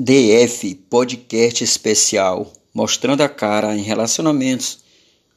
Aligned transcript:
DF 0.00 0.76
Podcast 0.88 1.64
Especial 1.64 2.52
mostrando 2.72 3.20
a 3.20 3.28
cara 3.28 3.74
em 3.74 3.82
relacionamentos 3.82 4.78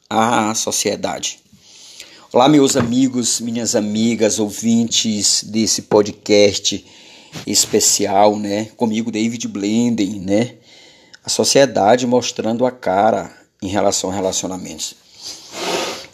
à 0.08 0.54
sociedade. 0.54 1.40
Olá, 2.32 2.48
meus 2.48 2.78
amigos, 2.78 3.42
minhas 3.42 3.76
amigas, 3.76 4.38
ouvintes 4.38 5.44
desse 5.46 5.82
podcast 5.82 6.86
especial, 7.48 8.38
né? 8.38 8.66
Comigo, 8.78 9.10
David 9.10 9.48
Blenden, 9.48 10.20
né? 10.20 10.58
A 11.26 11.30
sociedade 11.32 12.06
mostrando 12.06 12.64
a 12.64 12.70
cara 12.70 13.36
em 13.64 13.68
relação 13.68 14.12
a 14.12 14.14
relacionamentos. 14.14 14.94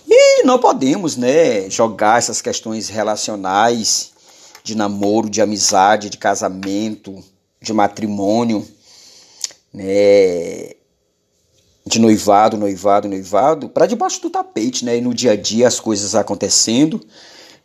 E 0.07 0.43
não 0.43 0.57
podemos, 0.57 1.17
né, 1.17 1.69
jogar 1.69 2.17
essas 2.17 2.41
questões 2.41 2.87
relacionais 2.87 4.13
de 4.63 4.73
namoro, 4.73 5.29
de 5.29 5.41
amizade, 5.41 6.09
de 6.09 6.17
casamento, 6.17 7.21
de 7.67 7.73
matrimônio, 7.73 8.67
né, 9.73 10.71
de 11.85 11.99
noivado, 11.99 12.57
noivado, 12.57 13.07
noivado, 13.07 13.69
para 13.69 13.85
debaixo 13.85 14.21
do 14.21 14.29
tapete, 14.29 14.83
né? 14.83 14.97
E 14.97 15.01
no 15.01 15.13
dia 15.13 15.31
a 15.31 15.35
dia 15.35 15.67
as 15.67 15.79
coisas 15.79 16.15
acontecendo, 16.15 17.01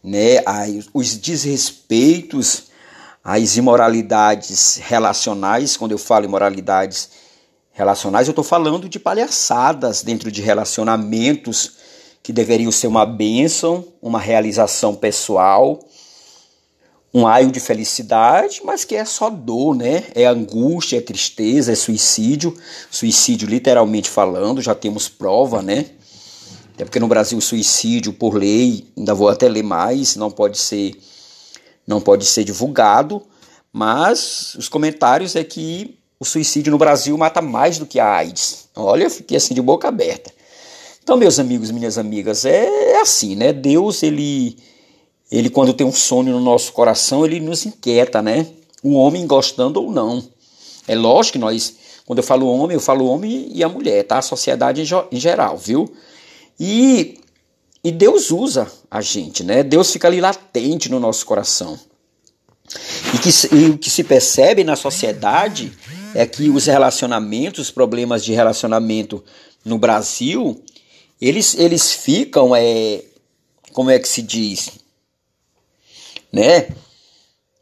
né? 0.02 0.42
Aí, 0.46 0.84
os 0.94 1.16
desrespeitos, 1.16 2.64
as 3.24 3.56
imoralidades 3.56 4.76
relacionais, 4.76 5.76
quando 5.76 5.92
eu 5.92 5.98
falo 5.98 6.24
imoralidades 6.24 7.10
relacionais, 7.72 8.28
eu 8.28 8.32
estou 8.32 8.44
falando 8.44 8.88
de 8.88 8.98
palhaçadas 8.98 10.02
dentro 10.02 10.30
de 10.30 10.40
relacionamentos 10.40 11.72
que 12.22 12.32
deveriam 12.32 12.70
ser 12.70 12.86
uma 12.86 13.04
bênção, 13.04 13.84
uma 14.00 14.20
realização 14.20 14.94
pessoal, 14.94 15.80
um 17.14 17.26
aio 17.26 17.50
de 17.50 17.60
felicidade, 17.60 18.62
mas 18.64 18.84
que 18.84 18.94
é 18.94 19.04
só 19.04 19.28
dor, 19.28 19.76
né? 19.76 20.04
É 20.14 20.24
angústia, 20.26 20.96
é 20.96 21.00
tristeza, 21.00 21.72
é 21.72 21.74
suicídio. 21.74 22.56
Suicídio, 22.90 23.48
literalmente 23.48 24.08
falando, 24.08 24.62
já 24.62 24.74
temos 24.74 25.08
prova, 25.08 25.60
né? 25.60 25.86
Até 26.74 26.84
porque 26.84 26.98
no 26.98 27.08
Brasil 27.08 27.36
o 27.36 27.42
suicídio, 27.42 28.14
por 28.14 28.34
lei, 28.34 28.86
ainda 28.96 29.14
vou 29.14 29.28
até 29.28 29.46
ler 29.46 29.62
mais, 29.62 30.16
não 30.16 30.30
pode 30.30 30.56
ser, 30.56 30.98
não 31.86 32.00
pode 32.00 32.24
ser 32.24 32.44
divulgado. 32.44 33.22
Mas 33.70 34.54
os 34.54 34.68
comentários 34.68 35.36
é 35.36 35.44
que 35.44 35.98
o 36.18 36.24
suicídio 36.24 36.70
no 36.70 36.78
Brasil 36.78 37.16
mata 37.18 37.42
mais 37.42 37.78
do 37.78 37.84
que 37.84 38.00
a 38.00 38.10
AIDS. 38.10 38.68
Olha, 38.74 39.04
eu 39.04 39.10
fiquei 39.10 39.36
assim 39.36 39.52
de 39.52 39.60
boca 39.60 39.88
aberta. 39.88 40.32
Então, 41.02 41.16
meus 41.16 41.38
amigos, 41.38 41.70
minhas 41.70 41.98
amigas, 41.98 42.44
é, 42.44 42.64
é 42.92 43.00
assim, 43.00 43.34
né? 43.34 43.52
Deus, 43.52 44.02
ele 44.02 44.56
ele 45.32 45.48
quando 45.48 45.72
tem 45.72 45.86
um 45.86 45.92
sonho 45.92 46.32
no 46.32 46.40
nosso 46.40 46.72
coração, 46.72 47.24
ele 47.24 47.40
nos 47.40 47.64
inquieta, 47.64 48.20
né? 48.20 48.46
O 48.82 48.92
homem 48.92 49.26
gostando 49.26 49.82
ou 49.82 49.90
não. 49.90 50.22
É 50.86 50.94
lógico 50.94 51.34
que 51.34 51.38
nós, 51.38 51.74
quando 52.04 52.18
eu 52.18 52.22
falo 52.22 52.46
homem, 52.46 52.74
eu 52.74 52.80
falo 52.80 53.06
homem 53.06 53.48
e 53.50 53.64
a 53.64 53.68
mulher, 53.68 54.04
tá? 54.04 54.18
A 54.18 54.22
sociedade 54.22 54.82
em, 55.10 55.18
geral, 55.18 55.56
viu? 55.56 55.90
E, 56.60 57.18
e 57.82 57.90
Deus 57.90 58.30
usa 58.30 58.70
a 58.90 59.00
gente, 59.00 59.42
né? 59.42 59.62
Deus 59.62 59.90
fica 59.90 60.06
ali 60.06 60.20
latente 60.20 60.90
no 60.90 61.00
nosso 61.00 61.24
coração. 61.24 61.80
E, 63.14 63.18
que, 63.18 63.56
e 63.56 63.70
o 63.70 63.78
que 63.78 63.88
se 63.88 64.04
percebe 64.04 64.62
na 64.64 64.76
sociedade 64.76 65.72
é 66.14 66.26
que 66.26 66.50
os 66.50 66.66
relacionamentos, 66.66 67.60
os 67.60 67.70
problemas 67.70 68.22
de 68.22 68.34
relacionamento 68.34 69.24
no 69.64 69.78
Brasil, 69.78 70.62
eles, 71.18 71.54
eles 71.54 71.90
ficam, 71.90 72.54
é, 72.54 73.02
como 73.72 73.90
é 73.90 73.98
que 73.98 74.08
se 74.08 74.20
diz? 74.20 74.81
Né? 76.32 76.68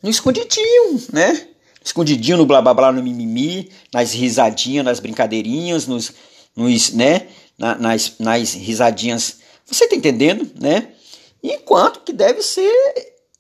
No 0.03 0.09
escondidinho, 0.09 1.03
né? 1.13 1.49
Escondidinho 1.83 2.39
no 2.39 2.47
blá 2.47 2.63
blá 2.63 2.73
blá, 2.75 2.93
no 2.93 3.03
mimimi, 3.03 3.71
nas 3.93 4.13
risadinhas, 4.13 4.85
nas 4.85 5.01
brincadeirinhas, 5.01 5.87
nos, 5.87 6.13
nos 6.55 6.93
né? 6.93 7.29
Na, 7.59 7.75
nas, 7.75 8.15
nas 8.19 8.55
risadinhas. 8.55 9.39
Você 9.67 9.89
tá 9.89 9.97
entendendo, 9.97 10.51
né? 10.61 10.89
Enquanto 11.43 12.01
que 12.01 12.13
deve 12.13 12.43
ser 12.43 12.71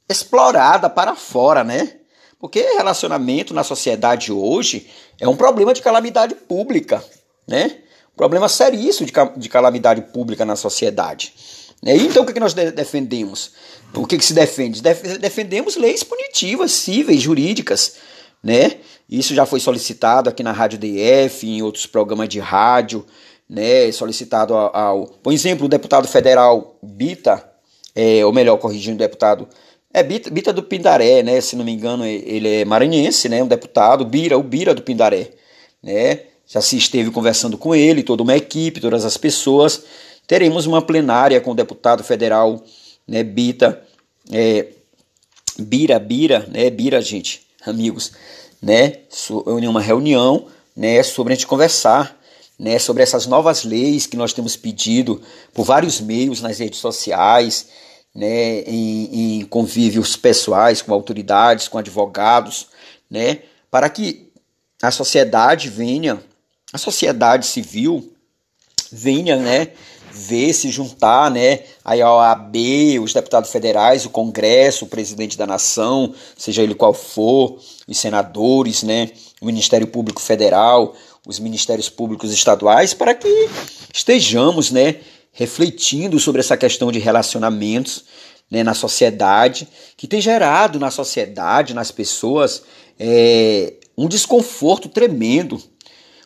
explorada 0.09 0.91
para 0.91 1.15
fora, 1.15 1.63
né? 1.63 1.97
Porque 2.39 2.61
relacionamento 2.61 3.53
na 3.53 3.63
sociedade 3.63 4.33
hoje 4.33 4.89
é 5.21 5.29
um 5.29 5.37
problema 5.37 5.75
de 5.75 5.83
calamidade 5.83 6.35
pública, 6.35 7.05
né? 7.47 7.79
Um 8.13 8.17
problema 8.17 8.49
seríssimo 8.49 9.07
de, 9.07 9.13
de 9.37 9.49
calamidade 9.49 10.01
pública 10.13 10.45
na 10.45 10.57
sociedade. 10.57 11.35
Né? 11.83 11.97
Então 11.97 12.23
o 12.23 12.27
que, 12.27 12.39
nós 12.39 12.55
defendemos? 12.55 13.53
O 13.95 14.07
que, 14.07 14.19
que 14.19 14.25
se 14.25 14.35
defende? 14.35 14.83
Defendemos 14.83 15.77
leis 15.77 16.03
punitivas, 16.03 16.73
cíveis, 16.73 17.21
jurídicas. 17.21 17.97
Né? 18.43 18.77
Isso 19.09 19.35
já 19.35 19.45
foi 19.45 19.61
solicitado 19.61 20.29
aqui 20.29 20.43
na 20.43 20.53
Rádio 20.53 20.79
DF, 20.79 21.47
em 21.47 21.63
outros 21.63 21.87
programas 21.87 22.29
de 22.29 22.39
rádio, 22.39 23.05
né? 23.49 23.91
solicitado 23.93 24.55
ao, 24.55 24.77
ao 24.77 25.07
por 25.07 25.33
exemplo, 25.33 25.67
o 25.67 25.69
deputado 25.69 26.07
federal 26.07 26.79
Bita, 26.83 27.45
é, 27.95 28.25
ou 28.25 28.33
melhor, 28.33 28.57
corrigindo 28.59 28.95
o 28.95 28.99
deputado, 28.99 29.49
é 29.93 30.03
Bita, 30.03 30.31
Bita 30.31 30.53
do 30.53 30.63
Pindaré, 30.63 31.23
né? 31.23 31.41
se 31.41 31.57
não 31.57 31.65
me 31.65 31.73
engano, 31.73 32.05
ele 32.07 32.61
é 32.61 32.65
maranhense, 32.65 33.29
né? 33.29 33.43
um 33.43 33.49
deputado, 33.49 34.05
Bira, 34.05 34.39
o 34.39 34.43
Bira 34.43 34.75
do 34.75 34.83
Pindaré. 34.83 35.31
Né? 35.83 36.21
Já 36.47 36.61
se 36.61 36.77
esteve 36.77 37.11
conversando 37.11 37.59
com 37.59 37.75
ele, 37.75 38.03
toda 38.03 38.23
uma 38.23 38.37
equipe, 38.37 38.81
todas 38.81 39.05
as 39.05 39.17
pessoas, 39.17 39.83
teremos 40.31 40.65
uma 40.65 40.81
plenária 40.81 41.41
com 41.41 41.51
o 41.51 41.55
deputado 41.57 42.05
federal 42.05 42.63
né, 43.05 43.25
Bita, 43.25 43.83
é, 44.31 44.69
Bira, 45.59 45.99
Bira, 45.99 46.47
né, 46.49 46.71
Bira, 46.71 47.03
gente, 47.03 47.49
amigos, 47.67 48.13
né, 48.63 48.99
uma 49.69 49.81
reunião, 49.81 50.47
né, 50.77 51.03
sobre 51.03 51.33
a 51.33 51.37
gente 51.37 51.49
conversar, 51.49 52.17
né, 52.57 52.79
sobre 52.79 53.03
essas 53.03 53.27
novas 53.27 53.65
leis 53.65 54.07
que 54.07 54.17
nós 54.17 54.33
temos 54.33 54.55
pedido 54.57 55.21
por 55.53 55.65
vários 55.65 56.01
meios 56.01 56.41
nas 56.41 56.61
redes 56.61 56.79
sociais, 56.79 57.67
né, 58.15 58.61
em, 58.61 59.41
em 59.41 59.45
convívios 59.47 60.15
pessoais 60.15 60.81
com 60.81 60.95
autoridades, 60.95 61.67
com 61.67 61.77
advogados, 61.77 62.69
né, 63.11 63.41
para 63.69 63.91
que 63.91 64.31
a 64.81 64.93
sociedade 64.93 65.69
venha, 65.69 66.23
a 66.73 66.79
sociedade 66.79 67.47
civil 67.47 68.13
venha, 68.93 69.35
né, 69.35 69.73
ver 70.13 70.53
se 70.53 70.71
juntar, 70.71 71.31
né, 71.31 71.61
a 71.85 71.95
OAB, 71.95 72.57
os 73.03 73.13
deputados 73.13 73.51
federais, 73.51 74.05
o 74.05 74.11
Congresso, 74.11 74.85
o 74.85 74.89
presidente 74.89 75.39
da 75.39 75.47
nação, 75.47 76.15
seja 76.37 76.63
ele 76.63 76.75
qual 76.75 76.93
for, 76.93 77.59
os 77.87 77.99
senadores, 77.99 78.83
né, 78.83 79.11
o 79.41 79.47
Ministério 79.47 79.87
Público 79.87 80.21
Federal, 80.21 80.95
os 81.27 81.39
ministérios 81.39 81.89
públicos 81.89 82.33
estaduais, 82.33 82.95
para 82.95 83.15
que 83.15 83.49
estejamos, 83.93 84.71
né, 84.71 84.97
refletindo 85.33 86.19
sobre 86.19 86.41
essa 86.41 86.57
questão 86.57 86.91
de 86.91 86.99
relacionamentos, 86.99 88.05
né, 88.51 88.65
na 88.65 88.75
sociedade, 88.75 89.69
que 89.97 90.09
tem 90.09 90.21
gerado 90.21 90.79
na 90.81 90.91
sociedade, 90.91 91.73
nas 91.73 91.93
pessoas, 91.93 92.63
é, 92.99 93.75
um 93.97 94.09
desconforto 94.09 94.89
tremendo, 94.89 95.63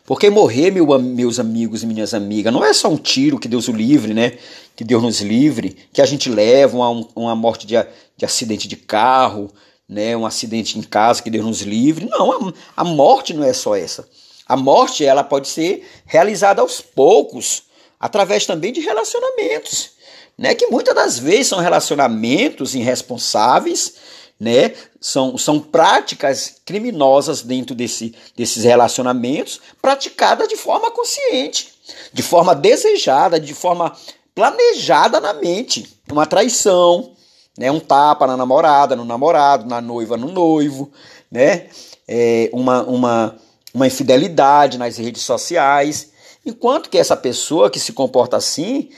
porque 0.05 0.29
morrer, 0.29 0.69
meu, 0.69 0.85
meus 0.99 1.39
amigos 1.39 1.81
e 1.81 1.87
minhas 1.87 2.13
amigas, 2.13 2.53
não 2.53 2.63
é 2.63 2.71
só 2.73 2.89
um 2.89 2.97
tiro, 2.97 3.39
que 3.39 3.47
Deus 3.47 3.67
o 3.67 3.71
livre, 3.71 4.13
né? 4.13 4.37
Que 4.75 4.83
Deus 4.83 5.01
nos 5.01 5.19
livre, 5.21 5.75
que 5.91 6.01
a 6.01 6.05
gente 6.05 6.29
leva 6.29 6.77
uma, 6.77 7.07
uma 7.15 7.35
morte 7.35 7.65
de, 7.65 7.75
de 8.15 8.23
acidente 8.23 8.67
de 8.67 8.75
carro, 8.75 9.51
né? 9.89 10.15
Um 10.15 10.25
acidente 10.25 10.77
em 10.77 10.83
casa, 10.83 11.23
que 11.23 11.29
Deus 11.31 11.43
nos 11.43 11.61
livre. 11.61 12.05
Não, 12.05 12.49
a, 12.49 12.53
a 12.77 12.83
morte 12.83 13.33
não 13.33 13.43
é 13.43 13.51
só 13.51 13.75
essa. 13.75 14.07
A 14.47 14.55
morte, 14.55 15.03
ela 15.03 15.23
pode 15.23 15.47
ser 15.47 15.83
realizada 16.05 16.61
aos 16.61 16.81
poucos, 16.81 17.63
através 17.99 18.45
também 18.45 18.71
de 18.71 18.81
relacionamentos, 18.81 19.91
né? 20.37 20.53
Que 20.53 20.67
muitas 20.67 20.93
das 20.93 21.17
vezes 21.17 21.47
são 21.47 21.59
relacionamentos 21.59 22.75
irresponsáveis, 22.75 23.95
né? 24.39 24.73
São, 24.99 25.37
são 25.37 25.59
práticas 25.59 26.57
criminosas 26.65 27.41
dentro 27.41 27.73
desse, 27.73 28.13
desses 28.35 28.63
relacionamentos, 28.63 29.61
praticadas 29.81 30.47
de 30.47 30.57
forma 30.57 30.91
consciente, 30.91 31.73
de 32.11 32.21
forma 32.21 32.53
desejada, 32.53 33.39
de 33.39 33.53
forma 33.53 33.95
planejada 34.33 35.19
na 35.19 35.33
mente. 35.33 35.99
Uma 36.11 36.25
traição, 36.25 37.13
né? 37.57 37.71
um 37.71 37.79
tapa 37.79 38.27
na 38.27 38.35
namorada, 38.35 38.95
no 38.95 39.05
namorado, 39.05 39.65
na 39.65 39.79
noiva, 39.79 40.17
no 40.17 40.31
noivo, 40.31 40.91
né? 41.31 41.67
É, 42.07 42.49
uma, 42.53 42.83
uma, 42.83 43.35
uma 43.73 43.87
infidelidade 43.87 44.77
nas 44.77 44.97
redes 44.97 45.23
sociais. 45.23 46.11
Enquanto 46.45 46.89
que 46.89 46.97
essa 46.97 47.17
pessoa 47.17 47.69
que 47.69 47.79
se 47.79 47.93
comporta 47.93 48.37
assim 48.37 48.89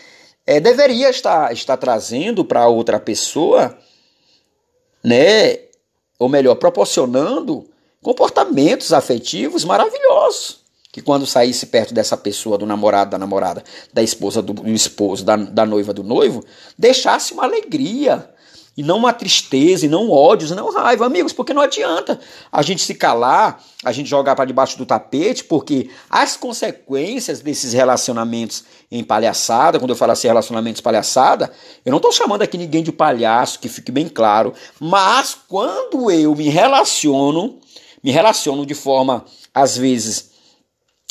é, 0.46 0.60
deveria 0.60 1.10
estar, 1.10 1.54
estar 1.54 1.78
trazendo 1.78 2.44
para 2.44 2.68
outra 2.68 3.00
pessoa 3.00 3.78
né? 5.08 5.60
Ou 6.20 6.28
melhor, 6.28 6.56
proporcionando 6.56 7.70
comportamentos 8.02 8.92
afetivos 8.92 9.64
maravilhosos. 9.64 10.60
Que 10.92 11.02
quando 11.02 11.26
saísse 11.26 11.68
perto 11.68 11.94
dessa 11.94 12.18
pessoa, 12.18 12.58
do 12.58 12.66
namorado, 12.66 13.12
da 13.12 13.18
namorada, 13.18 13.64
da 13.94 14.04
esposa, 14.04 14.42
do, 14.42 14.54
do 14.54 14.70
esposo, 14.70 15.24
da, 15.24 15.36
da 15.36 15.66
noiva, 15.66 15.94
do 15.94 16.04
noivo, 16.04 16.44
deixasse 16.78 17.34
uma 17.34 17.44
alegria, 17.44 18.30
e 18.78 18.84
não 18.84 18.98
uma 18.98 19.12
tristeza, 19.12 19.88
e 19.88 19.90
não 19.90 20.12
ódios, 20.12 20.52
não 20.52 20.72
raiva, 20.72 21.04
amigos, 21.04 21.34
porque 21.34 21.52
não 21.52 21.64
adianta 21.64 22.20
a 22.52 22.62
gente 22.62 22.84
se 22.84 22.94
calar, 22.94 23.60
a 23.84 23.92
gente 23.92 24.08
jogar 24.08 24.36
para 24.36 24.46
debaixo 24.46 24.78
do 24.78 24.86
tapete, 24.86 25.44
porque 25.44 25.90
as 26.08 26.38
consequências 26.38 27.42
desses 27.42 27.74
relacionamentos 27.74 28.64
em 28.92 29.04
palhaçada, 29.04 29.80
quando 29.80 29.90
eu 29.90 29.96
falo 29.96 30.12
assim 30.12 30.28
relacionamentos 30.28 30.80
palhaçada, 30.80 31.52
eu 31.84 31.90
não 31.90 31.98
estou 31.98 32.12
chamando 32.12 32.44
aqui 32.44 32.58
ninguém 32.58 32.84
de 32.84 32.92
palhaço, 32.92 33.60
que 33.60 33.68
fique 33.68 33.92
bem 33.92 34.08
claro, 34.08 34.54
mas 34.80 35.36
quando 35.48 36.12
eu 36.12 36.36
me 36.36 36.48
relaciono, 36.48 37.58
me 38.04 38.12
relaciono 38.12 38.64
de 38.64 38.76
forma, 38.76 39.26
às 39.54 39.76
vezes, 39.76 40.37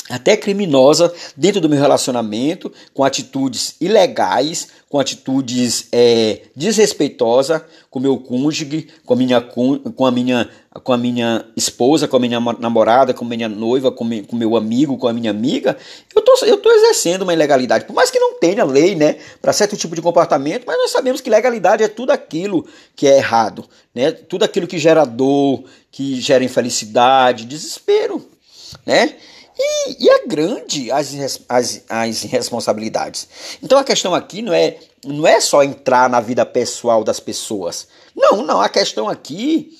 até 0.08 0.36
criminosa 0.36 1.12
dentro 1.36 1.60
do 1.60 1.68
meu 1.68 1.80
relacionamento, 1.80 2.72
com 2.94 3.02
atitudes 3.02 3.74
ilegais, 3.80 4.68
com 4.88 5.00
atitudes 5.00 5.88
é, 5.90 6.42
desrespeitosas 6.54 7.62
com 7.90 8.00
meu 8.00 8.18
cônjuge, 8.18 8.88
com 9.04 9.14
a 9.14 9.16
minha 9.16 9.40
com 9.40 10.04
a 10.04 10.10
minha 10.10 10.48
com 10.84 10.92
a 10.92 10.98
minha 10.98 11.46
esposa, 11.56 12.06
com 12.06 12.16
a 12.16 12.20
minha 12.20 12.38
namorada, 12.38 13.14
com 13.14 13.24
a 13.24 13.28
minha 13.28 13.48
noiva, 13.48 13.90
com 13.90 14.04
o 14.04 14.36
meu 14.36 14.54
amigo, 14.54 14.98
com 14.98 15.08
a 15.08 15.12
minha 15.14 15.30
amiga, 15.30 15.76
eu 16.14 16.20
tô, 16.20 16.34
eu 16.44 16.58
tô 16.58 16.70
exercendo 16.70 17.22
uma 17.22 17.32
ilegalidade. 17.32 17.86
Por 17.86 17.94
mais 17.94 18.10
que 18.10 18.18
não 18.18 18.38
tenha 18.38 18.62
lei, 18.64 18.94
né, 18.94 19.16
para 19.40 19.54
certo 19.54 19.76
tipo 19.76 19.94
de 19.94 20.02
comportamento, 20.02 20.64
mas 20.66 20.76
nós 20.76 20.90
sabemos 20.90 21.22
que 21.22 21.30
legalidade 21.30 21.82
é 21.82 21.88
tudo 21.88 22.10
aquilo 22.10 22.66
que 22.94 23.06
é 23.06 23.16
errado, 23.16 23.64
né? 23.94 24.12
Tudo 24.12 24.44
aquilo 24.44 24.66
que 24.66 24.78
gera 24.78 25.06
dor, 25.06 25.64
que 25.90 26.20
gera 26.20 26.44
infelicidade, 26.44 27.46
desespero, 27.46 28.22
né? 28.84 29.14
E, 29.58 30.04
e 30.04 30.08
é 30.08 30.26
grande 30.26 30.90
as, 30.90 31.40
as, 31.48 31.82
as 31.88 32.22
responsabilidades. 32.22 33.28
Então 33.62 33.78
a 33.78 33.84
questão 33.84 34.14
aqui 34.14 34.42
não 34.42 34.52
é, 34.52 34.78
não 35.04 35.26
é 35.26 35.40
só 35.40 35.62
entrar 35.62 36.10
na 36.10 36.20
vida 36.20 36.44
pessoal 36.44 37.02
das 37.02 37.20
pessoas. 37.20 37.88
Não, 38.14 38.42
não. 38.42 38.60
A 38.60 38.68
questão 38.68 39.08
aqui 39.08 39.70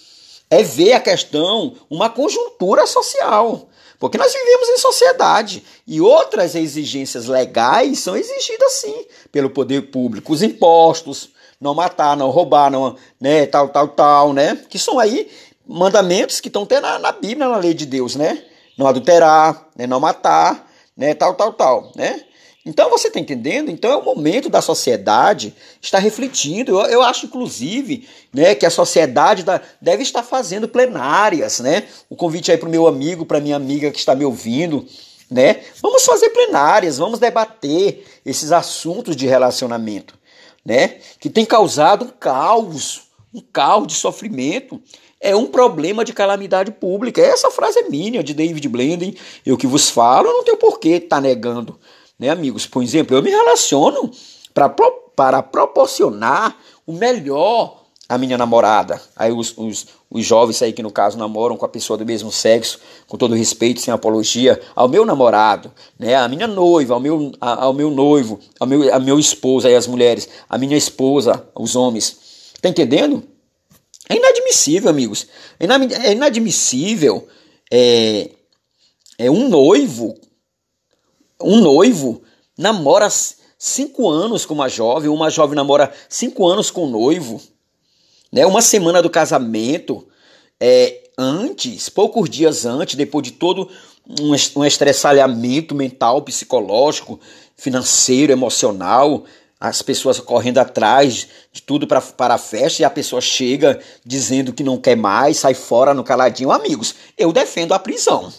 é 0.49 0.63
ver 0.63 0.95
a 0.95 1.01
questão, 1.01 1.75
uma 1.91 2.09
conjuntura 2.09 2.87
social. 2.87 3.69
Porque 3.99 4.19
nós 4.19 4.33
vivemos 4.33 4.69
em 4.69 4.79
sociedade 4.79 5.65
e 5.87 6.01
outras 6.01 6.55
exigências 6.55 7.27
legais 7.27 7.99
são 8.01 8.17
exigidas 8.17 8.73
sim 8.73 9.07
pelo 9.33 9.51
poder 9.51 9.91
público. 9.91 10.33
Os 10.33 10.43
impostos, 10.43 11.31
não 11.61 11.75
matar, 11.75 12.17
não 12.17 12.31
roubar, 12.31 12.71
não, 12.71 12.97
né, 13.19 13.47
tal, 13.47 13.69
tal, 13.69 13.89
tal, 13.89 14.33
né? 14.33 14.59
Que 14.69 14.79
são 14.79 14.99
aí 14.99 15.31
mandamentos 15.67 16.41
que 16.41 16.49
estão 16.49 16.65
até 16.65 16.79
na, 16.79 16.99
na 16.99 17.13
Bíblia, 17.13 17.49
na 17.49 17.57
lei 17.57 17.73
de 17.73 17.87
Deus, 17.87 18.17
né? 18.17 18.45
Não 18.77 18.87
adulterar, 18.87 19.69
né, 19.77 19.87
não 19.87 20.01
matar, 20.01 20.71
né, 20.97 21.15
tal, 21.15 21.35
tal, 21.35 21.53
tal, 21.53 21.93
né? 21.95 22.23
Então 22.67 22.91
você 22.91 23.07
está 23.07 23.21
entendendo? 23.21 23.71
Então 23.71 23.93
é 23.93 23.97
o 23.97 24.05
momento 24.05 24.49
da 24.49 24.61
sociedade 24.61 25.55
estar 25.81 26.01
refletindo. 26.01 26.81
Eu, 26.81 26.87
eu 26.87 27.03
acho, 27.03 27.27
inclusive, 27.27 28.09
né, 28.35 28.57
que 28.57 28.67
a 28.67 28.71
sociedade 28.71 29.45
da, 29.45 29.61
deve 29.81 30.03
estar 30.03 30.25
fazendo 30.25 30.67
plenárias, 30.67 31.61
né? 31.61 31.85
O 32.11 32.17
convite 32.17 32.51
aí 32.51 32.59
para 32.59 32.69
o 32.69 32.71
meu 32.71 32.89
amigo, 32.89 33.25
para 33.25 33.41
minha 33.41 33.55
amiga 33.55 33.93
que 33.93 34.01
está 34.01 34.17
me 34.17 34.25
ouvindo, 34.25 34.85
né? 35.31 35.61
Vamos 35.81 36.05
fazer 36.05 36.31
plenárias, 36.31 36.99
vamos 36.99 37.21
debater 37.21 38.05
esses 38.27 38.51
assuntos 38.51 39.15
de 39.15 39.29
relacionamento, 39.29 40.19
né? 40.65 40.97
Que 41.21 41.31
tem 41.31 41.45
causado 41.45 42.07
um 42.07 42.09
caos, 42.09 43.03
um 43.33 43.41
caos 43.41 43.87
de 43.87 43.95
sofrimento 43.95 44.83
é 45.21 45.35
um 45.35 45.47
problema 45.47 46.05
de 46.05 46.13
calamidade 46.13 46.71
pública. 46.73 47.21
Essa 47.21 47.51
frase 47.51 47.79
é 47.79 47.89
minha, 47.89 48.23
de 48.23 48.35
David 48.35 48.69
Blenden. 48.69 49.15
Eu 49.45 49.57
que 49.57 49.67
vos 49.67 49.89
falo, 49.89 50.29
não 50.29 50.45
tenho 50.45 50.57
por 50.57 50.79
que 50.79 50.91
estar 50.91 51.17
tá 51.17 51.21
negando. 51.23 51.79
Né, 52.19 52.29
amigos? 52.29 52.67
Por 52.67 52.83
exemplo, 52.83 53.17
eu 53.17 53.23
me 53.23 53.31
relaciono 53.31 54.11
para 54.55 54.69
para 55.17 55.43
proporcionar 55.43 56.55
o 56.87 56.93
melhor 56.93 57.87
à 58.09 58.19
minha 58.19 58.37
namorada. 58.37 59.01
Aí 59.17 59.33
os, 59.33 59.55
os, 59.57 59.87
os 60.11 60.25
jovens 60.25 60.61
aí 60.63 60.73
que 60.73 60.83
no 60.83 60.91
caso 60.91 61.19
namoram 61.19 61.57
com 61.57 61.65
a 61.65 61.69
pessoa 61.69 61.97
do 61.97 62.05
mesmo 62.05 62.31
sexo, 62.31 62.79
com 63.09 63.17
todo 63.17 63.35
respeito, 63.35 63.81
sem 63.81 63.93
apologia, 63.93 64.61
ao 64.75 64.89
meu 64.89 65.05
namorado, 65.05 65.73
né, 65.99 66.15
à 66.15 66.29
minha 66.29 66.47
noiva, 66.47 66.95
ao 66.95 67.01
meu, 67.01 67.33
ao 67.41 67.73
meu 67.73 67.91
noivo, 67.91 68.39
ao 68.61 68.67
meu, 68.67 68.93
ao 68.93 69.01
meu 69.01 69.19
esposo, 69.19 69.67
aí 69.67 69.75
as 69.75 69.87
mulheres, 69.87 70.29
a 70.49 70.59
minha 70.59 70.77
esposa, 70.77 71.49
os 71.55 71.75
homens. 71.75 72.19
Tá 72.61 72.69
entendendo? 72.69 73.25
É 74.09 74.17
inadmissível, 74.17 74.89
amigos. 74.89 75.27
É 75.59 76.13
inadmissível 76.13 77.29
é, 77.71 78.31
é 79.19 79.31
um 79.31 79.49
noivo, 79.49 80.15
um 81.41 81.61
noivo 81.61 82.23
namora 82.57 83.09
cinco 83.59 84.09
anos 84.09 84.47
com 84.47 84.55
uma 84.55 84.69
jovem, 84.69 85.11
uma 85.11 85.31
jovem 85.31 85.57
namora 85.57 85.93
cinco 86.09 86.47
anos 86.47 86.71
com 86.71 86.85
um 86.87 86.91
noivo, 86.91 87.41
né? 88.33 88.47
Uma 88.47 88.63
semana 88.63 89.03
do 89.03 89.11
casamento, 89.11 90.07
é, 90.61 91.11
antes, 91.19 91.89
poucos 91.89 92.31
dias 92.31 92.65
antes, 92.65 92.95
depois 92.95 93.25
de 93.25 93.33
todo 93.33 93.69
um 94.21 94.65
estressalhamento 94.65 95.75
mental, 95.75 96.23
psicológico, 96.23 97.19
financeiro, 97.57 98.33
emocional, 98.33 99.25
as 99.59 99.81
pessoas 99.81 100.21
correndo 100.21 100.59
atrás 100.59 101.29
de 101.51 101.63
tudo 101.63 101.87
pra, 101.87 102.01
para 102.01 102.35
a 102.35 102.39
festa 102.39 102.83
e 102.83 102.85
a 102.85 102.91
pessoa 102.91 103.23
chega 103.23 103.81
dizendo 104.05 104.53
que 104.53 104.63
não 104.63 104.77
quer 104.77 104.97
mais, 104.97 105.39
sai 105.39 105.55
fora 105.55 105.95
no 105.95 106.05
caladinho. 106.05 106.53
Amigos, 106.53 106.95
eu 107.17 107.33
defendo 107.33 107.73
a 107.73 107.79
prisão. 107.79 108.33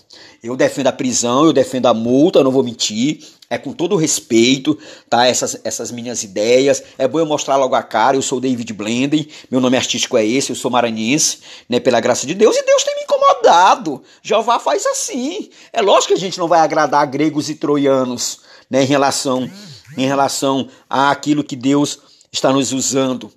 Eu 0.43 0.55
defendo 0.55 0.87
a 0.87 0.91
prisão, 0.91 1.45
eu 1.45 1.53
defendo 1.53 1.87
a 1.87 1.93
multa, 1.93 2.43
não 2.43 2.51
vou 2.51 2.63
mentir. 2.63 3.25
É 3.49 3.57
com 3.57 3.71
todo 3.71 3.95
respeito, 3.95 4.77
tá? 5.09 5.25
Essas, 5.25 5.59
essas 5.63 5.89
minhas 5.89 6.21
ideias. 6.21 6.83
É 6.97 7.07
bom 7.07 7.17
eu 7.17 7.25
mostrar 7.25 7.55
logo 7.55 7.73
a 7.73 7.81
cara. 7.81 8.17
Eu 8.17 8.21
sou 8.21 8.41
David 8.41 8.71
Blenden, 8.73 9.27
meu 9.49 9.61
nome 9.61 9.77
artístico 9.77 10.17
é 10.17 10.25
esse, 10.25 10.51
eu 10.51 10.55
sou 10.55 10.69
maranhense, 10.69 11.39
né? 11.67 11.79
Pela 11.79 11.99
graça 11.99 12.27
de 12.27 12.35
Deus. 12.35 12.55
E 12.55 12.63
Deus 12.63 12.83
tem 12.83 12.95
me 12.95 13.03
incomodado. 13.03 14.03
Jeová 14.21 14.59
faz 14.59 14.85
assim. 14.85 15.49
É 15.71 15.81
lógico 15.81 16.09
que 16.09 16.19
a 16.19 16.19
gente 16.19 16.37
não 16.37 16.47
vai 16.47 16.59
agradar 16.59 17.07
gregos 17.07 17.49
e 17.49 17.55
troianos, 17.55 18.41
né? 18.69 18.83
Em 18.83 18.87
relação 18.87 19.49
em 19.95 20.05
relação 20.05 20.67
àquilo 20.89 21.43
que 21.43 21.55
Deus 21.55 21.99
está 22.31 22.51
nos 22.51 22.73
usando, 22.73 23.31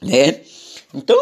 né? 0.00 0.40
Então, 0.92 1.18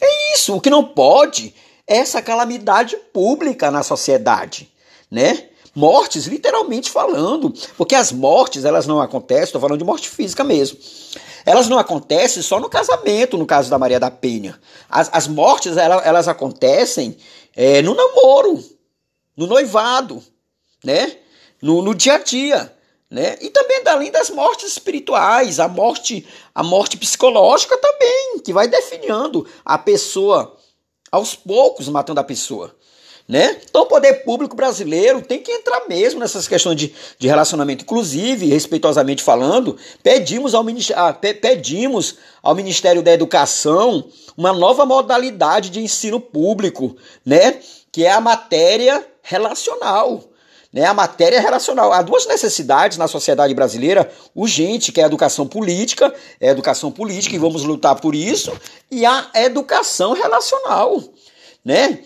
é 0.00 0.34
isso. 0.34 0.54
O 0.54 0.60
que 0.60 0.70
não 0.70 0.84
pode 0.84 1.54
é 1.86 1.98
essa 1.98 2.20
calamidade 2.20 2.96
pública 3.12 3.70
na 3.70 3.82
sociedade, 3.82 4.70
né? 5.10 5.48
Mortes, 5.74 6.26
literalmente 6.26 6.90
falando, 6.90 7.54
porque 7.76 7.94
as 7.94 8.10
mortes 8.10 8.64
elas 8.64 8.86
não 8.86 9.00
acontecem, 9.00 9.44
estou 9.44 9.60
falando 9.60 9.78
de 9.78 9.84
morte 9.84 10.08
física 10.08 10.42
mesmo. 10.42 10.78
Elas 11.46 11.68
não 11.68 11.78
acontecem 11.78 12.42
só 12.42 12.58
no 12.58 12.68
casamento, 12.68 13.38
no 13.38 13.46
caso 13.46 13.70
da 13.70 13.78
Maria 13.78 14.00
da 14.00 14.10
Penha. 14.10 14.58
As, 14.90 15.08
as 15.12 15.26
mortes 15.26 15.76
elas, 15.76 16.04
elas 16.04 16.28
acontecem 16.28 17.16
é, 17.54 17.80
no 17.80 17.94
namoro, 17.94 18.62
no 19.36 19.46
noivado, 19.46 20.22
né? 20.84 21.16
No, 21.62 21.80
no 21.80 21.94
dia 21.94 22.14
a 22.14 22.18
dia. 22.18 22.76
Né? 23.10 23.38
E 23.40 23.48
também 23.48 23.78
além 23.88 24.10
das 24.10 24.30
mortes 24.30 24.72
espirituais, 24.72 25.58
a 25.58 25.66
morte, 25.66 26.26
a 26.54 26.62
morte 26.62 26.96
psicológica 26.96 27.76
também, 27.78 28.40
que 28.44 28.52
vai 28.52 28.68
definindo 28.68 29.46
a 29.64 29.78
pessoa 29.78 30.56
aos 31.10 31.34
poucos, 31.34 31.88
matando 31.88 32.20
a 32.20 32.24
pessoa. 32.24 32.74
Né? 33.26 33.60
Então 33.68 33.82
o 33.82 33.86
poder 33.86 34.24
público 34.24 34.56
brasileiro 34.56 35.20
tem 35.20 35.42
que 35.42 35.52
entrar 35.52 35.86
mesmo 35.86 36.20
nessas 36.20 36.48
questões 36.48 36.76
de, 36.76 36.94
de 37.18 37.28
relacionamento. 37.28 37.84
Inclusive, 37.84 38.46
respeitosamente 38.46 39.22
falando, 39.22 39.76
pedimos 40.02 40.54
ao, 40.54 40.64
ah, 40.96 41.12
pedimos 41.12 42.16
ao 42.42 42.54
Ministério 42.54 43.02
da 43.02 43.12
Educação 43.12 44.08
uma 44.36 44.52
nova 44.52 44.86
modalidade 44.86 45.68
de 45.68 45.80
ensino 45.80 46.18
público, 46.18 46.96
né? 47.24 47.60
que 47.92 48.04
é 48.04 48.12
a 48.12 48.20
matéria 48.20 49.06
relacional. 49.22 50.24
Né? 50.72 50.84
A 50.84 50.92
matéria 50.92 51.40
relacional. 51.40 51.92
Há 51.92 52.02
duas 52.02 52.26
necessidades 52.26 52.98
na 52.98 53.08
sociedade 53.08 53.54
brasileira 53.54 54.10
urgente, 54.34 54.92
que 54.92 55.00
é 55.00 55.04
a 55.04 55.06
educação 55.06 55.46
política, 55.46 56.14
é 56.40 56.48
a 56.48 56.52
educação 56.52 56.90
política 56.90 57.34
e 57.34 57.38
vamos 57.38 57.64
lutar 57.64 58.00
por 58.00 58.14
isso, 58.14 58.52
e 58.90 59.06
a 59.06 59.30
educação 59.34 60.12
relacional, 60.12 61.02
né? 61.64 62.00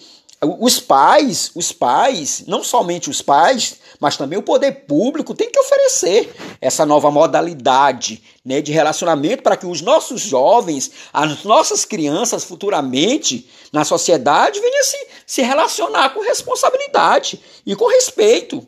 Os 0.58 0.80
pais, 0.80 1.52
os 1.54 1.70
pais, 1.70 2.42
não 2.48 2.64
somente 2.64 3.08
os 3.08 3.22
pais, 3.22 3.76
mas 4.00 4.16
também 4.16 4.36
o 4.36 4.42
poder 4.42 4.72
público 4.88 5.36
tem 5.36 5.48
que 5.48 5.60
oferecer 5.60 6.34
essa 6.60 6.84
nova 6.84 7.12
modalidade 7.12 8.20
né, 8.44 8.60
de 8.60 8.72
relacionamento 8.72 9.44
para 9.44 9.56
que 9.56 9.64
os 9.64 9.80
nossos 9.80 10.20
jovens, 10.20 10.90
as 11.12 11.44
nossas 11.44 11.84
crianças 11.84 12.42
futuramente 12.42 13.48
na 13.72 13.84
sociedade 13.84 14.58
venham 14.58 14.82
se, 14.82 14.96
se 15.32 15.40
relacionar 15.40 16.10
com 16.10 16.20
responsabilidade 16.20 17.40
e 17.64 17.74
com 17.74 17.86
respeito. 17.86 18.66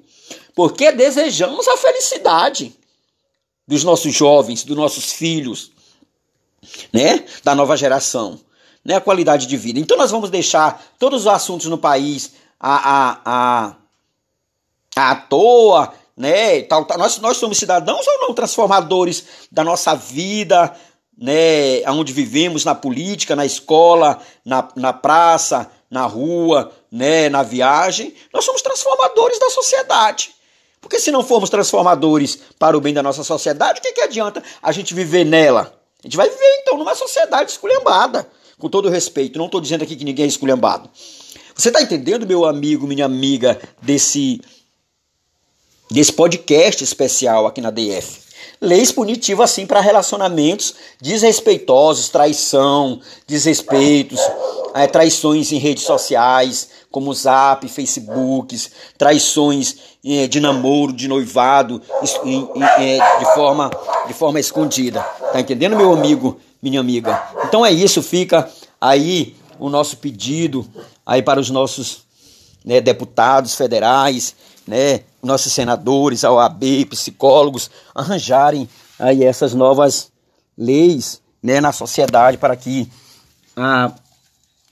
Porque 0.54 0.90
desejamos 0.90 1.68
a 1.68 1.76
felicidade 1.76 2.74
dos 3.68 3.84
nossos 3.84 4.14
jovens, 4.14 4.64
dos 4.64 4.74
nossos 4.74 5.12
filhos, 5.12 5.72
né, 6.90 7.22
da 7.42 7.54
nova 7.54 7.76
geração 7.76 8.40
né, 8.82 8.94
a 8.94 9.00
qualidade 9.00 9.46
de 9.46 9.58
vida. 9.58 9.78
Então 9.78 9.98
nós 9.98 10.10
vamos 10.10 10.30
deixar 10.30 10.82
todos 10.98 11.22
os 11.22 11.26
assuntos 11.26 11.66
no 11.66 11.76
país 11.76 12.32
à, 12.58 13.18
à, 13.26 13.76
à, 14.96 15.10
à 15.10 15.16
toa, 15.16 15.92
né? 16.16 16.62
Tal, 16.62 16.86
tal. 16.86 16.96
Nós, 16.96 17.18
nós 17.18 17.36
somos 17.36 17.58
cidadãos 17.58 18.06
ou 18.06 18.20
não 18.20 18.32
transformadores 18.32 19.24
da 19.52 19.62
nossa 19.62 19.94
vida, 19.94 20.74
né, 21.16 21.82
onde 21.88 22.10
vivemos, 22.10 22.64
na 22.64 22.74
política, 22.74 23.36
na 23.36 23.44
escola, 23.44 24.18
na, 24.42 24.66
na 24.74 24.94
praça, 24.94 25.70
na 25.94 26.06
rua, 26.06 26.72
né, 26.90 27.28
na 27.28 27.44
viagem, 27.44 28.12
nós 28.32 28.44
somos 28.44 28.60
transformadores 28.60 29.38
da 29.38 29.48
sociedade. 29.48 30.34
Porque 30.80 30.98
se 30.98 31.12
não 31.12 31.22
formos 31.22 31.48
transformadores 31.48 32.36
para 32.58 32.76
o 32.76 32.80
bem 32.80 32.92
da 32.92 33.00
nossa 33.00 33.22
sociedade, 33.22 33.78
o 33.78 33.82
que, 33.82 33.92
que 33.92 34.00
adianta 34.00 34.42
a 34.60 34.72
gente 34.72 34.92
viver 34.92 35.24
nela? 35.24 35.72
A 36.02 36.06
gente 36.08 36.16
vai 36.16 36.28
viver 36.28 36.58
então 36.60 36.76
numa 36.76 36.96
sociedade 36.96 37.52
esculhambada. 37.52 38.28
Com 38.58 38.68
todo 38.68 38.88
respeito, 38.88 39.38
não 39.38 39.46
estou 39.46 39.60
dizendo 39.60 39.84
aqui 39.84 39.94
que 39.94 40.04
ninguém 40.04 40.24
é 40.24 40.28
esculhambado. 40.28 40.90
Você 41.54 41.68
está 41.68 41.80
entendendo, 41.80 42.26
meu 42.26 42.44
amigo, 42.44 42.88
minha 42.88 43.04
amiga, 43.04 43.60
desse, 43.80 44.40
desse 45.88 46.12
podcast 46.12 46.82
especial 46.82 47.46
aqui 47.46 47.60
na 47.60 47.70
DF? 47.70 48.23
Leis 48.64 48.90
punitivas, 48.90 49.50
assim, 49.50 49.66
para 49.66 49.80
relacionamentos 49.80 50.74
desrespeitosos, 51.00 52.08
traição, 52.08 53.00
desrespeitos, 53.26 54.18
é, 54.74 54.86
traições 54.86 55.52
em 55.52 55.58
redes 55.58 55.84
sociais, 55.84 56.70
como 56.90 57.12
Zap, 57.12 57.68
Facebook, 57.68 58.56
traições 58.96 59.76
é, 60.04 60.26
de 60.26 60.40
namoro, 60.40 60.92
de 60.92 61.06
noivado, 61.06 61.82
é, 62.78 63.18
de, 63.18 63.34
forma, 63.34 63.70
de 64.06 64.14
forma 64.14 64.40
escondida. 64.40 65.00
Tá 65.00 65.40
entendendo, 65.40 65.76
meu 65.76 65.92
amigo, 65.92 66.40
minha 66.62 66.80
amiga? 66.80 67.22
Então 67.44 67.66
é 67.66 67.70
isso, 67.70 68.02
fica 68.02 68.50
aí 68.80 69.36
o 69.58 69.68
nosso 69.68 69.98
pedido 69.98 70.66
aí 71.04 71.22
para 71.22 71.38
os 71.38 71.50
nossos 71.50 72.04
né, 72.64 72.80
deputados 72.80 73.54
federais, 73.54 74.34
né, 74.66 75.00
nossos 75.24 75.52
senadores, 75.52 76.24
a 76.24 76.32
OAB, 76.32 76.86
psicólogos, 76.90 77.70
arranjarem 77.94 78.68
aí 78.98 79.24
essas 79.24 79.54
novas 79.54 80.12
leis 80.56 81.20
né, 81.42 81.60
na 81.60 81.72
sociedade 81.72 82.38
para 82.38 82.56
que 82.56 82.88
a, 83.56 83.92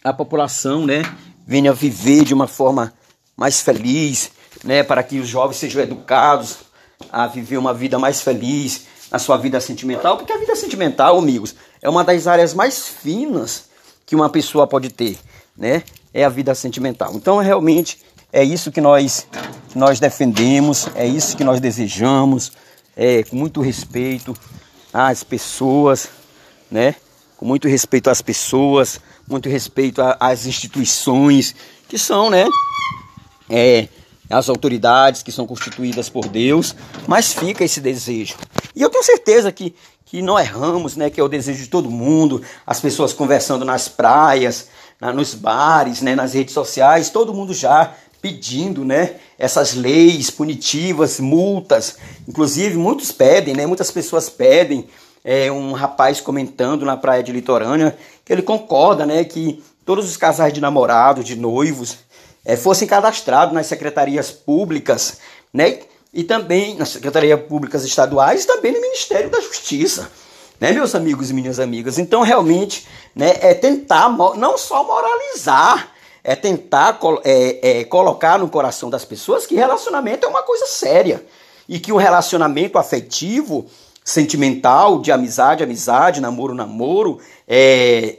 a 0.02 0.12
população 0.12 0.86
né, 0.86 1.02
venha 1.46 1.72
viver 1.72 2.24
de 2.24 2.34
uma 2.34 2.46
forma 2.46 2.92
mais 3.36 3.60
feliz, 3.60 4.30
né, 4.64 4.82
para 4.82 5.02
que 5.02 5.18
os 5.18 5.28
jovens 5.28 5.56
sejam 5.56 5.82
educados 5.82 6.58
a 7.10 7.26
viver 7.26 7.56
uma 7.56 7.74
vida 7.74 7.98
mais 7.98 8.20
feliz 8.20 8.86
na 9.10 9.18
sua 9.18 9.36
vida 9.36 9.60
sentimental, 9.60 10.16
porque 10.16 10.32
a 10.32 10.38
vida 10.38 10.56
sentimental, 10.56 11.18
amigos, 11.18 11.54
é 11.82 11.88
uma 11.88 12.02
das 12.02 12.26
áreas 12.26 12.54
mais 12.54 12.88
finas 12.88 13.64
que 14.06 14.14
uma 14.14 14.30
pessoa 14.30 14.66
pode 14.66 14.88
ter, 14.88 15.18
né? 15.56 15.82
É 16.14 16.24
a 16.24 16.28
vida 16.28 16.54
sentimental. 16.54 17.12
Então, 17.14 17.38
realmente, 17.38 17.98
é 18.32 18.42
isso 18.42 18.72
que 18.72 18.80
nós, 18.80 19.26
nós 19.74 20.00
defendemos, 20.00 20.88
é 20.94 21.06
isso 21.06 21.36
que 21.36 21.44
nós 21.44 21.60
desejamos, 21.60 22.52
é, 22.96 23.22
com 23.24 23.36
muito 23.36 23.60
respeito 23.60 24.34
às 24.92 25.22
pessoas, 25.22 26.08
né? 26.70 26.94
Com 27.36 27.44
muito 27.44 27.68
respeito 27.68 28.08
às 28.08 28.22
pessoas, 28.22 28.98
muito 29.28 29.50
respeito 29.50 30.00
às 30.18 30.46
instituições 30.46 31.54
que 31.88 31.98
são, 31.98 32.30
né? 32.30 32.46
É, 33.50 33.88
as 34.30 34.48
autoridades 34.48 35.22
que 35.22 35.30
são 35.30 35.46
constituídas 35.46 36.08
por 36.08 36.26
Deus, 36.26 36.74
mas 37.06 37.34
fica 37.34 37.64
esse 37.64 37.82
desejo. 37.82 38.36
E 38.74 38.80
eu 38.80 38.88
tenho 38.88 39.04
certeza 39.04 39.52
que, 39.52 39.74
que 40.06 40.22
não 40.22 40.38
erramos, 40.38 40.96
né? 40.96 41.10
Que 41.10 41.20
é 41.20 41.22
o 41.22 41.28
desejo 41.28 41.64
de 41.64 41.68
todo 41.68 41.90
mundo, 41.90 42.40
as 42.66 42.80
pessoas 42.80 43.12
conversando 43.12 43.62
nas 43.62 43.88
praias, 43.88 44.68
nos 45.14 45.34
bares, 45.34 46.00
né? 46.00 46.14
Nas 46.14 46.32
redes 46.32 46.54
sociais, 46.54 47.10
todo 47.10 47.34
mundo 47.34 47.52
já 47.52 47.94
pedindo, 48.22 48.84
né? 48.84 49.16
Essas 49.36 49.74
leis 49.74 50.30
punitivas, 50.30 51.18
multas. 51.18 51.96
Inclusive, 52.28 52.76
muitos 52.78 53.10
pedem, 53.10 53.54
né? 53.54 53.66
Muitas 53.66 53.90
pessoas 53.90 54.30
pedem. 54.30 54.86
É, 55.24 55.52
um 55.52 55.72
rapaz 55.72 56.20
comentando 56.20 56.84
na 56.84 56.96
praia 56.96 57.22
de 57.22 57.30
Litorânea 57.30 57.96
que 58.24 58.32
ele 58.32 58.42
concorda, 58.42 59.04
né? 59.04 59.24
Que 59.24 59.62
todos 59.84 60.08
os 60.08 60.16
casais 60.16 60.52
de 60.52 60.60
namorados, 60.60 61.24
de 61.24 61.36
noivos, 61.36 61.98
é, 62.44 62.56
fossem 62.56 62.88
cadastrados 62.88 63.54
nas 63.54 63.66
secretarias 63.66 64.30
públicas, 64.30 65.18
né? 65.52 65.80
E 66.14 66.22
também 66.22 66.76
nas 66.76 66.90
secretarias 66.90 67.40
públicas 67.42 67.84
estaduais 67.84 68.44
e 68.44 68.46
também 68.46 68.72
no 68.72 68.80
Ministério 68.80 69.30
da 69.30 69.40
Justiça, 69.40 70.10
né, 70.60 70.70
meus 70.70 70.94
amigos 70.94 71.30
e 71.30 71.34
minhas 71.34 71.58
amigas? 71.58 71.98
Então, 71.98 72.20
realmente, 72.20 72.86
né, 73.16 73.34
é 73.40 73.54
tentar 73.54 74.10
não 74.10 74.58
só 74.58 74.84
moralizar, 74.84 75.91
é 76.24 76.36
tentar 76.36 76.98
é, 77.24 77.80
é, 77.80 77.84
colocar 77.84 78.38
no 78.38 78.48
coração 78.48 78.88
das 78.88 79.04
pessoas 79.04 79.46
que 79.46 79.54
relacionamento 79.54 80.24
é 80.24 80.28
uma 80.28 80.42
coisa 80.42 80.66
séria 80.66 81.24
e 81.68 81.80
que 81.80 81.92
um 81.92 81.96
relacionamento 81.96 82.78
afetivo, 82.78 83.66
sentimental, 84.04 85.00
de 85.00 85.10
amizade, 85.10 85.62
amizade, 85.62 86.20
namoro, 86.20 86.54
namoro, 86.54 87.20
é, 87.48 88.18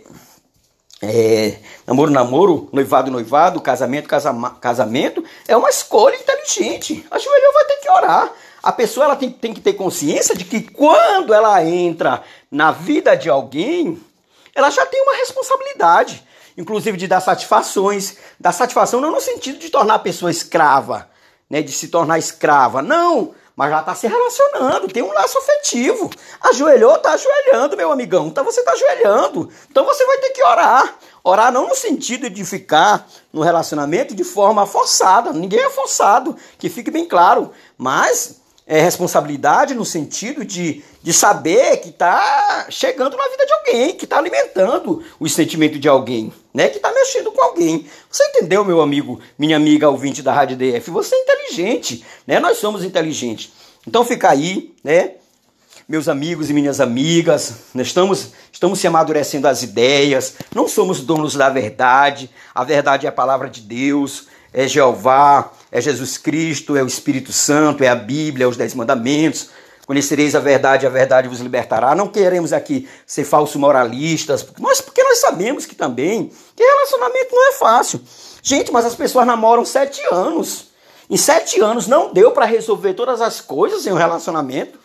é, 1.02 1.58
namoro, 1.86 2.12
namoro, 2.12 2.70
noivado, 2.72 3.12
noivado, 3.12 3.62
casamento, 3.62 4.08
casama, 4.08 4.52
casamento, 4.62 5.24
é 5.48 5.56
uma 5.56 5.70
escolha 5.70 6.16
inteligente. 6.16 7.06
A 7.12 7.20
joelho 7.20 7.54
vai 7.54 7.66
ter 7.66 7.76
que 7.78 7.90
orar. 7.90 8.32
A 8.62 8.72
pessoa 8.72 9.06
ela 9.06 9.16
tem, 9.16 9.30
tem 9.30 9.54
que 9.54 9.60
ter 9.60 9.74
consciência 9.74 10.36
de 10.36 10.46
que 10.46 10.62
quando 10.62 11.34
ela 11.34 11.64
entra 11.66 12.24
na 12.50 12.72
vida 12.72 13.16
de 13.16 13.30
alguém, 13.30 14.02
ela 14.56 14.70
já 14.70 14.86
tem 14.86 15.02
uma 15.02 15.16
responsabilidade, 15.16 16.24
inclusive 16.58 16.98
de 16.98 17.08
dar 17.08 17.22
satisfações. 17.22 18.18
Dar 18.40 18.52
satisfação 18.52 19.02
não 19.02 19.12
no 19.12 19.22
sentido 19.22 19.60
de 19.60 19.70
tornar 19.70 19.96
a 19.96 20.00
pessoa 20.00 20.32
escrava, 20.32 21.10
né, 21.50 21.62
de 21.62 21.72
se 21.72 21.88
tornar 21.88 22.20
escrava. 22.20 22.82
Não, 22.82 23.34
mas 23.56 23.70
já 23.70 23.80
está 23.80 23.94
se 23.94 24.08
relacionando, 24.08 24.88
tem 24.88 25.04
um 25.04 25.14
laço 25.14 25.38
afetivo. 25.38 26.10
Ajoelhou, 26.42 26.96
está 26.96 27.14
ajoelhando, 27.14 27.78
meu 27.78 27.92
amigão. 27.92 28.28
Então 28.28 28.44
você 28.44 28.62
está 28.62 28.72
ajoelhando. 28.72 29.50
Então 29.70 29.86
você 29.86 30.06
vai 30.06 30.18
ter 30.18 30.32
que 30.32 30.44
orar. 30.44 30.98
Orar 31.24 31.52
não 31.52 31.68
no 31.68 31.76
sentido 31.76 32.30
de 32.30 32.44
ficar 32.44 33.08
no 33.32 33.42
relacionamento 33.42 34.16
de 34.16 34.24
forma 34.24 34.66
forçada. 34.66 35.32
Ninguém 35.32 35.60
é 35.60 35.70
forçado, 35.70 36.36
que 36.58 36.70
fique 36.70 36.90
bem 36.90 37.06
claro. 37.06 37.52
Mas 37.78 38.42
é 38.66 38.82
responsabilidade 38.82 39.74
no 39.74 39.84
sentido 39.84 40.46
de, 40.46 40.84
de 41.02 41.12
saber 41.12 41.78
que 41.78 41.90
está 41.90 42.68
chegando 42.70 43.18
na 43.18 43.28
vida 43.28 43.46
de 43.46 43.54
alguém, 43.54 43.96
que 43.96 44.06
está 44.06 44.18
alimentando 44.18 45.04
o 45.20 45.28
sentimento 45.28 45.78
de 45.78 45.90
alguém, 45.90 46.32
né? 46.54 46.70
Que 46.70 46.78
está 46.78 46.92
mexendo 46.92 47.32
com 47.32 47.42
alguém. 47.42 47.86
Você 48.10 48.24
entendeu, 48.28 48.64
meu 48.64 48.82
amigo, 48.82 49.20
minha 49.38 49.58
amiga 49.58 49.90
ouvinte 49.90 50.22
da 50.22 50.34
Rádio 50.34 50.56
DF? 50.56 50.92
Você 50.92 51.14
é 51.14 51.22
inteligente, 51.22 52.06
né? 52.26 52.40
Nós 52.40 52.58
somos 52.58 52.84
inteligentes. 52.84 53.52
Então 53.86 54.06
fica 54.06 54.30
aí, 54.30 54.74
né? 54.84 55.16
Meus 55.86 56.08
amigos 56.08 56.50
e 56.50 56.54
minhas 56.54 56.80
amigas, 56.80 57.56
nós 57.74 57.88
estamos, 57.88 58.32
estamos 58.50 58.80
se 58.80 58.88
amadurecendo 58.88 59.50
as 59.50 59.62
ideias, 59.62 60.36
não 60.56 60.66
somos 60.66 61.02
donos 61.02 61.36
da 61.36 61.50
verdade, 61.50 62.30
a 62.56 62.64
verdade 62.64 63.06
é 63.06 63.10
a 63.10 63.12
palavra 63.12 63.50
de 63.50 63.60
Deus, 63.60 64.28
é 64.54 64.68
Jeová, 64.68 65.52
é 65.72 65.82
Jesus 65.82 66.18
Cristo, 66.18 66.78
é 66.78 66.84
o 66.84 66.88
Espírito 66.88 67.34
Santo, 67.34 67.84
é 67.84 67.88
a 67.88 67.96
Bíblia, 67.96 68.46
é 68.46 68.48
os 68.48 68.56
Dez 68.56 68.74
Mandamentos. 68.74 69.50
Conhecereis 69.86 70.34
a 70.34 70.40
verdade, 70.40 70.86
a 70.86 70.90
verdade 70.90 71.28
vos 71.28 71.40
libertará. 71.40 71.94
Não 71.94 72.08
queremos 72.08 72.54
aqui 72.54 72.88
ser 73.06 73.26
falsos 73.26 73.58
moralistas, 73.58 74.46
mas 74.60 74.80
porque 74.80 75.04
nós 75.04 75.18
sabemos 75.18 75.66
que 75.66 75.76
também 75.76 76.32
que 76.56 76.64
relacionamento 76.64 77.36
não 77.36 77.50
é 77.50 77.54
fácil. 77.54 78.00
Gente, 78.42 78.72
mas 78.72 78.86
as 78.86 78.96
pessoas 78.96 79.28
namoram 79.28 79.66
sete 79.66 80.02
anos. 80.12 80.68
Em 81.10 81.18
sete 81.18 81.60
anos 81.60 81.88
não 81.88 82.14
deu 82.14 82.32
para 82.32 82.46
resolver 82.46 82.94
todas 82.94 83.20
as 83.20 83.42
coisas 83.42 83.86
em 83.86 83.92
um 83.92 83.98
relacionamento. 83.98 84.80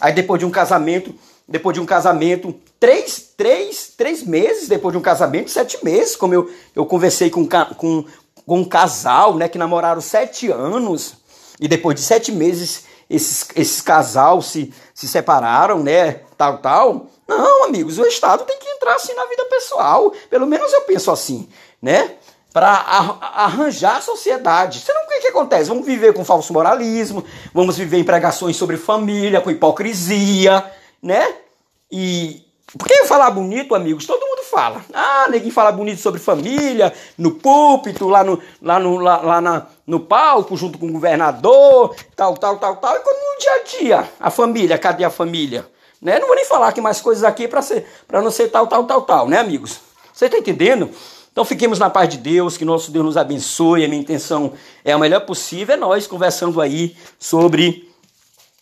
Aí 0.00 0.12
depois 0.12 0.40
de 0.40 0.46
um 0.46 0.50
casamento, 0.50 1.14
depois 1.46 1.74
de 1.74 1.80
um 1.80 1.86
casamento, 1.86 2.54
três, 2.78 3.32
três, 3.36 3.92
três 3.96 4.22
meses 4.22 4.68
depois 4.68 4.92
de 4.92 4.98
um 4.98 5.02
casamento, 5.02 5.50
sete 5.50 5.84
meses, 5.84 6.16
como 6.16 6.34
eu, 6.34 6.50
eu 6.74 6.86
conversei 6.86 7.30
com, 7.30 7.46
com 7.76 8.04
com 8.50 8.58
um 8.58 8.64
casal, 8.64 9.36
né, 9.36 9.48
que 9.48 9.56
namoraram 9.56 10.00
sete 10.00 10.50
anos 10.50 11.14
e 11.60 11.68
depois 11.68 11.94
de 11.94 12.02
sete 12.02 12.32
meses 12.32 12.82
esses, 13.08 13.48
esses 13.54 13.80
casal 13.80 14.42
se, 14.42 14.74
se 14.92 15.06
separaram, 15.06 15.84
né, 15.84 16.22
tal, 16.36 16.58
tal. 16.58 17.06
Não, 17.28 17.66
amigos, 17.66 17.96
o 17.96 18.04
Estado 18.04 18.42
tem 18.42 18.58
que 18.58 18.68
entrar 18.68 18.96
assim 18.96 19.14
na 19.14 19.24
vida 19.26 19.44
pessoal. 19.44 20.12
Pelo 20.28 20.48
menos 20.48 20.72
eu 20.72 20.80
penso 20.80 21.12
assim, 21.12 21.48
né? 21.80 22.16
Para 22.52 22.72
arranjar 23.36 23.98
a 23.98 24.00
sociedade. 24.00 24.80
Senão 24.80 25.04
o 25.04 25.06
que, 25.06 25.20
que 25.20 25.28
acontece? 25.28 25.68
Vamos 25.68 25.86
viver 25.86 26.12
com 26.12 26.24
falso 26.24 26.52
moralismo, 26.52 27.24
vamos 27.54 27.78
viver 27.78 27.98
em 27.98 28.04
pregações 28.04 28.56
sobre 28.56 28.76
família, 28.76 29.40
com 29.40 29.52
hipocrisia, 29.52 30.68
né? 31.00 31.36
E 31.88 32.49
porque 32.78 33.04
falar 33.04 33.30
bonito, 33.30 33.74
amigos, 33.74 34.06
todo 34.06 34.24
mundo 34.24 34.42
fala. 34.44 34.84
Ah, 34.94 35.26
neguinho 35.28 35.52
fala 35.52 35.72
bonito 35.72 36.00
sobre 36.00 36.20
família, 36.20 36.92
no 37.18 37.32
púlpito, 37.32 38.08
lá 38.08 38.22
no, 38.22 38.40
lá 38.62 38.78
no, 38.78 38.96
lá, 38.96 39.20
lá 39.20 39.40
na, 39.40 39.66
no 39.86 40.00
palco, 40.00 40.56
junto 40.56 40.78
com 40.78 40.86
o 40.86 40.92
governador, 40.92 41.96
tal, 42.14 42.36
tal, 42.36 42.58
tal, 42.58 42.76
tal. 42.76 42.96
E 42.96 43.00
quando 43.00 43.16
no 43.16 43.40
dia 43.40 43.52
a 43.52 43.78
dia, 43.78 44.12
a 44.20 44.30
família, 44.30 44.78
cadê 44.78 45.04
a 45.04 45.10
família? 45.10 45.66
Né? 46.00 46.18
Não 46.18 46.28
vou 46.28 46.36
nem 46.36 46.44
falar 46.44 46.68
aqui 46.68 46.80
mais 46.80 47.00
coisas 47.00 47.24
aqui 47.24 47.48
para 47.48 48.22
não 48.22 48.30
ser 48.30 48.48
tal, 48.48 48.66
tal, 48.66 48.84
tal, 48.84 49.02
tal, 49.02 49.28
né, 49.28 49.38
amigos? 49.38 49.80
Você 50.12 50.26
está 50.26 50.38
entendendo? 50.38 50.90
Então 51.32 51.44
fiquemos 51.44 51.78
na 51.78 51.90
paz 51.90 52.08
de 52.08 52.18
Deus, 52.18 52.56
que 52.56 52.64
nosso 52.64 52.90
Deus 52.90 53.04
nos 53.04 53.16
abençoe. 53.16 53.84
A 53.84 53.88
minha 53.88 54.00
intenção 54.00 54.52
é 54.84 54.92
a 54.92 54.98
melhor 54.98 55.20
possível, 55.20 55.74
é 55.74 55.76
nós 55.76 56.06
conversando 56.06 56.60
aí 56.60 56.96
sobre 57.18 57.89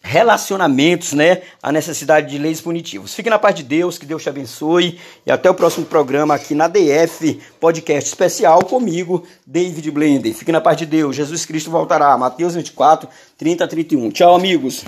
relacionamentos, 0.00 1.12
né, 1.12 1.42
a 1.62 1.72
necessidade 1.72 2.30
de 2.30 2.38
leis 2.38 2.60
punitivas. 2.60 3.14
Fique 3.14 3.28
na 3.28 3.38
paz 3.38 3.54
de 3.54 3.62
Deus, 3.62 3.98
que 3.98 4.06
Deus 4.06 4.22
te 4.22 4.28
abençoe 4.28 4.98
e 5.26 5.30
até 5.30 5.50
o 5.50 5.54
próximo 5.54 5.86
programa 5.86 6.34
aqui 6.34 6.54
na 6.54 6.68
DF 6.68 7.40
Podcast 7.60 8.08
Especial 8.08 8.64
comigo, 8.64 9.26
David 9.46 9.90
Blender. 9.90 10.34
Fique 10.34 10.52
na 10.52 10.60
paz 10.60 10.76
de 10.76 10.86
Deus, 10.86 11.16
Jesus 11.16 11.44
Cristo 11.44 11.70
voltará. 11.70 12.16
Mateus 12.16 12.54
24, 12.54 13.08
30 13.36 13.68
31. 13.68 14.10
Tchau, 14.10 14.34
amigos. 14.34 14.84